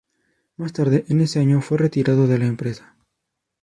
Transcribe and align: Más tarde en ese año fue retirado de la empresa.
Más 0.57 0.73
tarde 0.73 1.05
en 1.09 1.21
ese 1.21 1.39
año 1.39 1.61
fue 1.61 1.77
retirado 1.77 2.25
de 2.25 2.39
la 2.39 2.47
empresa. 2.47 2.95